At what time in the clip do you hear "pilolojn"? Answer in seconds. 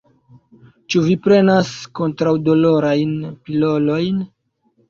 3.47-4.27